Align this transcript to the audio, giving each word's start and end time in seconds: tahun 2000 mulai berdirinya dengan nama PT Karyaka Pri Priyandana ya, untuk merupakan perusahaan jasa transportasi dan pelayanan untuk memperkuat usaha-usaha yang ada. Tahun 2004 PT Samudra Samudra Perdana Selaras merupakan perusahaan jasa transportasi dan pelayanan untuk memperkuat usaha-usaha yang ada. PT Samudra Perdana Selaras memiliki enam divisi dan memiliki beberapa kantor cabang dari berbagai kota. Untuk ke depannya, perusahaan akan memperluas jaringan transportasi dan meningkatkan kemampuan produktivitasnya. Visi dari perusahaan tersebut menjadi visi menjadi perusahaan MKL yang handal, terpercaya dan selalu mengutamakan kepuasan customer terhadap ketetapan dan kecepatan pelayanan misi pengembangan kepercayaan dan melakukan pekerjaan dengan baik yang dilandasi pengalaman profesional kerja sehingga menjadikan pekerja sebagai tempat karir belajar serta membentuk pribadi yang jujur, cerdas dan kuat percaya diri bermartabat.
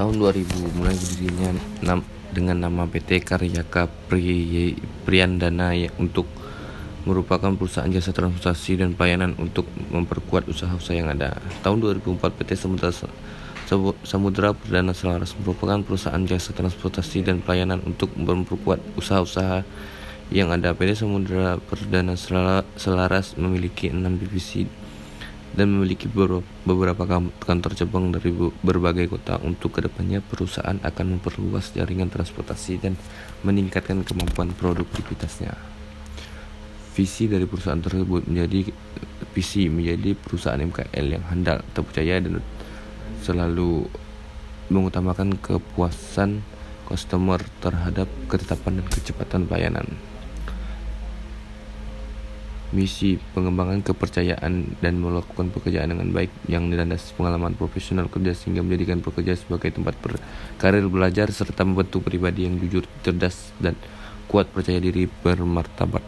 tahun 0.00 0.16
2000 0.16 0.80
mulai 0.80 0.96
berdirinya 0.96 1.60
dengan 2.32 2.56
nama 2.56 2.88
PT 2.88 3.20
Karyaka 3.20 3.84
Pri 4.08 4.72
Priyandana 5.04 5.76
ya, 5.76 5.92
untuk 6.00 6.24
merupakan 7.04 7.52
perusahaan 7.52 7.92
jasa 7.92 8.08
transportasi 8.16 8.80
dan 8.80 8.96
pelayanan 8.96 9.36
untuk 9.36 9.68
memperkuat 9.92 10.48
usaha-usaha 10.48 10.96
yang 10.96 11.12
ada. 11.12 11.36
Tahun 11.60 11.76
2004 11.76 12.16
PT 12.16 12.56
Samudra 12.56 12.88
Samudra 14.00 14.56
Perdana 14.56 14.96
Selaras 14.96 15.36
merupakan 15.36 15.84
perusahaan 15.84 16.24
jasa 16.24 16.56
transportasi 16.56 17.20
dan 17.20 17.44
pelayanan 17.44 17.84
untuk 17.84 18.08
memperkuat 18.16 18.80
usaha-usaha 18.96 19.68
yang 20.32 20.48
ada. 20.48 20.72
PT 20.72 20.96
Samudra 20.96 21.60
Perdana 21.60 22.16
Selaras 22.16 23.36
memiliki 23.36 23.92
enam 23.92 24.16
divisi 24.16 24.64
dan 25.50 25.66
memiliki 25.74 26.06
beberapa 26.64 27.02
kantor 27.42 27.72
cabang 27.74 28.14
dari 28.14 28.30
berbagai 28.62 29.10
kota. 29.10 29.42
Untuk 29.42 29.78
ke 29.78 29.80
depannya, 29.82 30.22
perusahaan 30.22 30.78
akan 30.78 31.18
memperluas 31.18 31.74
jaringan 31.74 32.06
transportasi 32.06 32.78
dan 32.78 32.94
meningkatkan 33.42 34.06
kemampuan 34.06 34.54
produktivitasnya. 34.54 35.58
Visi 36.94 37.30
dari 37.30 37.46
perusahaan 37.46 37.80
tersebut 37.80 38.26
menjadi 38.30 38.70
visi 39.30 39.70
menjadi 39.70 40.14
perusahaan 40.18 40.58
MKL 40.58 41.06
yang 41.06 41.24
handal, 41.30 41.62
terpercaya 41.70 42.18
dan 42.18 42.42
selalu 43.22 43.86
mengutamakan 44.70 45.34
kepuasan 45.38 46.42
customer 46.86 47.38
terhadap 47.62 48.10
ketetapan 48.26 48.82
dan 48.82 48.86
kecepatan 48.90 49.42
pelayanan 49.46 49.86
misi 52.70 53.18
pengembangan 53.34 53.82
kepercayaan 53.82 54.78
dan 54.78 54.94
melakukan 55.02 55.50
pekerjaan 55.50 55.90
dengan 55.90 56.14
baik 56.14 56.30
yang 56.46 56.70
dilandasi 56.70 57.18
pengalaman 57.18 57.58
profesional 57.58 58.06
kerja 58.06 58.30
sehingga 58.30 58.62
menjadikan 58.62 59.02
pekerja 59.02 59.34
sebagai 59.34 59.74
tempat 59.74 59.98
karir 60.56 60.86
belajar 60.86 61.28
serta 61.34 61.66
membentuk 61.66 62.06
pribadi 62.06 62.46
yang 62.46 62.62
jujur, 62.62 62.86
cerdas 63.02 63.50
dan 63.58 63.74
kuat 64.30 64.46
percaya 64.54 64.78
diri 64.78 65.10
bermartabat. 65.10 66.06